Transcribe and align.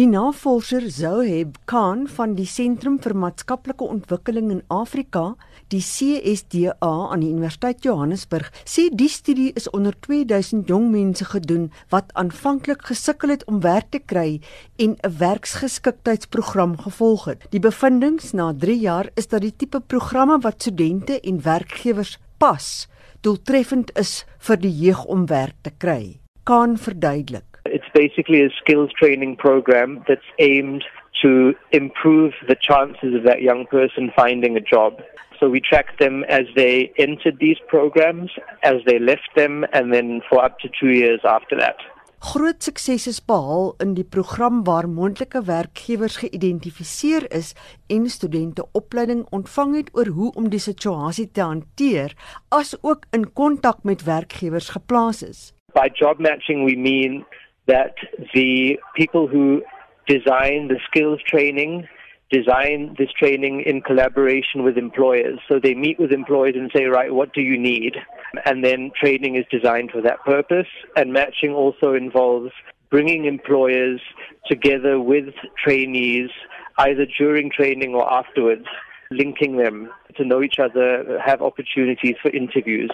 Die 0.00 0.06
navorser 0.08 0.86
Zoheb 0.88 1.58
Khan 1.68 2.06
van 2.08 2.32
die 2.32 2.46
Sentrum 2.48 2.94
vir 3.04 3.12
Maatskaplike 3.20 3.84
Ontwikkeling 3.84 4.46
in 4.54 4.62
Afrika, 4.72 5.34
die 5.68 5.82
CSDA 5.84 6.72
aan 6.88 7.20
die 7.20 7.28
Universiteit 7.28 7.84
Johannesburg, 7.84 8.48
sê 8.64 8.86
die 8.88 9.10
studie 9.12 9.50
is 9.60 9.68
onder 9.76 9.92
2000 10.06 10.72
jong 10.72 10.86
mense 10.94 11.26
gedoen 11.34 11.66
wat 11.92 12.14
aanvanklik 12.22 12.86
gesukkel 12.88 13.34
het 13.34 13.44
om 13.44 13.60
werk 13.66 13.90
te 13.92 14.00
kry 14.00 14.40
en 14.78 14.96
'n 14.96 15.18
werksgeskiktheidsprogram 15.20 16.78
gevolg 16.80 17.28
het. 17.34 17.44
Die 17.50 17.60
bevindinge 17.60 18.24
na 18.32 18.54
3 18.56 18.78
jaar 18.80 19.12
is 19.16 19.28
dat 19.28 19.42
die 19.42 19.56
tipe 19.56 19.80
programme 19.80 20.40
wat 20.40 20.62
studente 20.62 21.20
en 21.20 21.42
werkgewers 21.42 22.16
pas, 22.38 22.88
doeltreffend 23.20 23.92
is 23.98 24.24
vir 24.38 24.56
die 24.56 24.72
jeug 24.72 25.04
om 25.04 25.26
werk 25.26 25.56
te 25.60 25.70
kry. 25.76 26.20
Khan 26.44 26.78
verduidelik 26.78 27.49
basically 27.94 28.42
a 28.42 28.50
skills 28.60 28.90
training 28.98 29.36
program 29.36 30.04
that's 30.08 30.30
aimed 30.38 30.84
to 31.22 31.54
improve 31.72 32.32
the 32.48 32.56
chances 32.60 33.14
of 33.14 33.24
that 33.24 33.42
young 33.42 33.66
person 33.66 34.10
finding 34.16 34.56
a 34.56 34.60
job. 34.60 35.02
So 35.38 35.48
we 35.48 35.60
track 35.60 35.98
them 35.98 36.24
as 36.24 36.44
they 36.54 36.92
entered 36.98 37.38
these 37.40 37.58
programs, 37.66 38.30
as 38.62 38.76
they 38.86 38.98
left 38.98 39.30
them, 39.36 39.64
and 39.72 39.92
then 39.92 40.20
for 40.28 40.44
up 40.44 40.58
to 40.60 40.68
two 40.78 40.90
years 40.90 41.20
after 41.24 41.56
that. 41.56 41.76
Groot 42.20 42.60
sukses 42.60 43.06
is 43.08 43.18
behaal 43.24 43.70
in 43.80 43.94
die 43.96 44.04
program 44.04 44.58
waar 44.66 44.84
moontlike 44.84 45.40
werkgewers 45.46 46.18
geïdentifiseer 46.20 47.24
is 47.32 47.54
en 47.88 48.10
studente 48.12 48.66
opleiding 48.76 49.22
ontvang 49.32 49.72
het 49.78 49.88
oor 49.96 50.10
hoe 50.18 50.28
om 50.36 50.50
die 50.52 50.60
situasie 50.60 51.30
te 51.32 51.40
hanteer, 51.40 52.12
asook 52.52 53.08
in 53.16 53.24
kontak 53.32 53.80
met 53.88 54.04
werkgewers 54.04 54.68
geplaas 54.76 55.22
is. 55.24 55.40
By 55.72 55.88
job 55.96 56.20
matching 56.20 56.66
we 56.68 56.76
mean 56.76 57.24
that 57.72 57.94
the 58.34 58.78
people 58.94 59.24
who 59.28 59.62
design 60.06 60.68
the 60.68 60.78
skills 60.88 61.20
training 61.32 61.86
design 62.30 62.94
this 62.96 63.12
training 63.18 63.62
in 63.66 63.80
collaboration 63.80 64.62
with 64.62 64.76
employers. 64.78 65.38
So 65.48 65.58
they 65.58 65.74
meet 65.74 65.98
with 65.98 66.12
employers 66.12 66.54
and 66.56 66.70
say, 66.74 66.84
right, 66.84 67.12
what 67.12 67.32
do 67.34 67.42
you 67.42 67.58
need? 67.58 67.96
And 68.44 68.64
then 68.64 68.92
training 68.98 69.34
is 69.36 69.44
designed 69.50 69.90
for 69.90 70.00
that 70.02 70.20
purpose. 70.24 70.70
And 70.96 71.12
matching 71.12 71.52
also 71.52 71.94
involves 71.94 72.52
bringing 72.88 73.24
employers 73.24 74.00
together 74.46 75.00
with 75.00 75.34
trainees, 75.64 76.30
either 76.78 77.06
during 77.18 77.50
training 77.50 77.94
or 77.94 78.10
afterwards, 78.12 78.66
linking 79.10 79.56
them 79.56 79.90
to 80.16 80.24
know 80.24 80.40
each 80.42 80.58
other, 80.58 81.20
have 81.24 81.42
opportunities 81.42 82.16
for 82.22 82.30
interviews. 82.30 82.92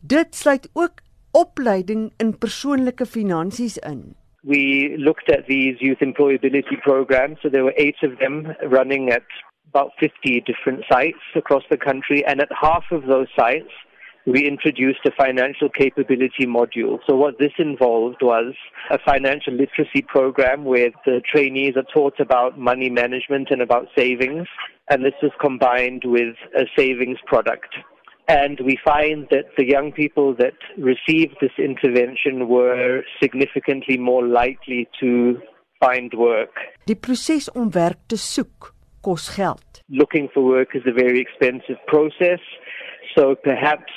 Dit 0.00 0.34
sluit 0.34 0.70
ook 0.72 1.00
opleiding 1.42 2.10
in 2.18 2.32
persoonlike 2.32 3.04
finansies 3.16 3.78
in. 3.90 4.14
We 4.44 4.96
looked 4.98 5.30
at 5.30 5.46
these 5.48 5.76
youth 5.80 5.98
employability 5.98 6.80
programs. 6.82 7.38
So 7.42 7.48
there 7.48 7.64
were 7.64 7.74
eight 7.76 8.00
of 8.02 8.18
them 8.18 8.48
running 8.70 9.10
at 9.10 9.26
about 9.70 9.90
50 10.00 10.42
different 10.46 10.84
sites 10.90 11.24
across 11.36 11.62
the 11.70 11.76
country. 11.76 12.24
And 12.24 12.40
at 12.40 12.48
half 12.60 12.84
of 12.90 13.02
those 13.06 13.28
sites, 13.38 13.70
we 14.26 14.46
introduced 14.46 15.00
a 15.06 15.10
financial 15.16 15.68
capability 15.68 16.46
module. 16.46 16.98
So 17.06 17.16
what 17.16 17.38
this 17.38 17.52
involved 17.58 18.18
was 18.20 18.54
a 18.90 18.98
financial 19.04 19.54
literacy 19.54 20.02
program 20.06 20.64
where 20.64 20.90
the 21.06 21.20
trainees 21.32 21.74
are 21.76 21.86
taught 21.94 22.20
about 22.20 22.58
money 22.58 22.90
management 22.90 23.48
and 23.50 23.62
about 23.62 23.88
savings. 23.96 24.46
And 24.90 25.04
this 25.04 25.14
was 25.22 25.32
combined 25.40 26.02
with 26.04 26.34
a 26.56 26.64
savings 26.76 27.18
product. 27.26 27.74
And 28.28 28.60
we 28.60 28.76
find 28.84 29.26
that 29.30 29.46
the 29.56 29.66
young 29.66 29.90
people 29.90 30.34
that 30.36 30.58
received 30.76 31.36
this 31.40 31.56
intervention 31.56 32.46
were 32.48 33.02
significantly 33.22 33.96
more 33.96 34.26
likely 34.26 34.86
to 35.00 35.40
find 35.80 36.12
work. 36.12 36.52
Die 36.84 36.94
proses 36.94 37.48
om 37.56 37.70
werk 37.72 38.02
te 38.06 38.18
soek 38.20 38.74
kos 39.00 39.30
geld. 39.32 39.80
Looking 39.88 40.28
for 40.34 40.44
work 40.44 40.76
is 40.76 40.84
a 40.84 40.92
very 40.92 41.20
expensive 41.24 41.80
process, 41.86 42.44
so 43.16 43.34
perhaps 43.34 43.92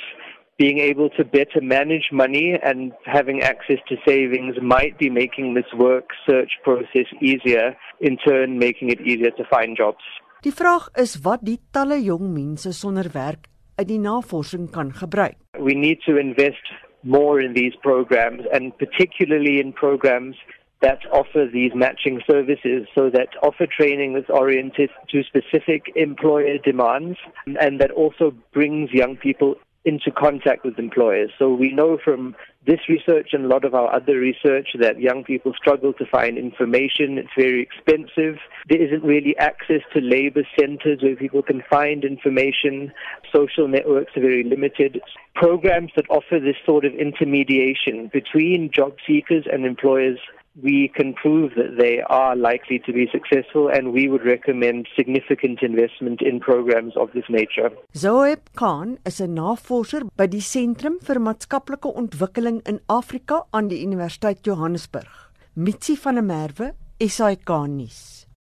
being 0.56 0.78
able 0.78 1.10
to 1.18 1.24
better 1.24 1.60
manage 1.60 2.08
money 2.12 2.56
and 2.62 2.92
having 3.04 3.42
access 3.42 3.84
to 3.88 3.96
savings 4.08 4.56
might 4.62 4.96
be 4.96 5.10
making 5.10 5.52
this 5.52 5.68
work 5.76 6.08
search 6.24 6.56
process 6.64 7.08
easier, 7.20 7.76
in 8.00 8.16
turn 8.16 8.58
making 8.58 8.88
it 8.88 9.00
easier 9.00 9.32
to 9.36 9.44
find 9.52 9.76
jobs. 9.76 10.04
Die 10.42 10.56
vraag 10.56 10.88
is 10.96 11.18
wat 11.22 11.44
die 11.46 11.60
talle 11.70 12.00
jong 12.00 12.32
mense 12.32 12.72
sonder 12.72 13.12
werk 13.12 13.51
uit 13.74 13.88
die 13.88 13.98
navorsing 13.98 14.70
kan 14.70 14.92
gebruik. 14.92 15.36
We 15.58 15.74
need 15.74 16.00
to 16.06 16.16
invest 16.16 16.72
more 17.02 17.40
in 17.40 17.52
these 17.52 17.76
programs 17.80 18.42
and 18.52 18.76
particularly 18.76 19.58
in 19.60 19.72
programs 19.72 20.36
that 20.80 20.98
offer 21.12 21.46
these 21.52 21.74
matching 21.74 22.20
services 22.26 22.86
so 22.94 23.08
that 23.10 23.28
offer 23.42 23.66
training 23.66 24.14
that's 24.14 24.30
oriented 24.30 24.90
to 25.10 25.22
specific 25.22 25.92
employer 25.94 26.58
demands 26.58 27.18
and 27.46 27.80
that 27.80 27.90
also 27.92 28.32
brings 28.52 28.90
young 28.92 29.16
people 29.16 29.54
into 29.84 30.10
contact 30.10 30.64
with 30.64 30.78
employers. 30.78 31.30
So 31.38 31.52
we 31.52 31.72
know 31.72 31.98
from 32.02 32.36
this 32.66 32.78
research 32.88 33.30
and 33.32 33.44
a 33.44 33.48
lot 33.48 33.64
of 33.64 33.74
our 33.74 33.92
other 33.92 34.16
research 34.18 34.68
that 34.78 35.00
young 35.00 35.24
people 35.24 35.52
struggle 35.56 35.92
to 35.94 36.06
find 36.06 36.38
information. 36.38 37.18
It's 37.18 37.28
very 37.36 37.62
expensive. 37.62 38.36
There 38.68 38.80
isn't 38.80 39.02
really 39.02 39.36
access 39.38 39.80
to 39.94 40.00
labor 40.00 40.42
centers 40.58 41.02
where 41.02 41.16
people 41.16 41.42
can 41.42 41.62
find 41.68 42.04
information. 42.04 42.92
Social 43.34 43.66
networks 43.66 44.16
are 44.16 44.20
very 44.20 44.44
limited. 44.44 45.00
Programs 45.34 45.90
that 45.96 46.08
offer 46.08 46.38
this 46.38 46.56
sort 46.64 46.84
of 46.84 46.94
intermediation 46.94 48.08
between 48.12 48.70
job 48.72 48.94
seekers 49.04 49.46
and 49.50 49.66
employers 49.66 50.18
we 50.60 50.92
can 50.94 51.14
prove 51.14 51.52
that 51.56 51.78
they 51.78 52.02
are 52.02 52.36
likely 52.36 52.78
to 52.86 52.92
be 52.92 53.08
successful 53.10 53.68
and 53.68 53.92
we 53.92 54.08
would 54.08 54.24
recommend 54.24 54.88
significant 54.96 55.62
investment 55.62 56.20
in 56.20 56.40
programs 56.40 56.96
of 56.96 57.10
this 57.12 57.24
nature. 57.28 57.70
Zoeb 57.94 58.40
Khan 58.54 58.98
is 59.06 59.20
'n 59.20 59.34
navorser 59.34 60.02
by 60.16 60.26
die 60.26 60.40
Sentrum 60.40 60.98
vir 61.00 61.18
Maatskaplike 61.18 61.88
Ontwikkeling 61.88 62.60
in 62.66 62.80
Afrika 62.88 63.46
aan 63.50 63.68
die 63.68 63.82
Universiteit 63.86 64.44
Johannesburg. 64.46 65.32
Mitsi 65.54 65.96
van 65.96 66.14
der 66.14 66.24
Merwe, 66.24 66.74
SAK 66.98 67.48
nuus. 67.68 68.31